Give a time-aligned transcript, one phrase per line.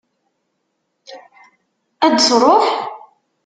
[2.05, 2.65] Ad d-tṛuḥ?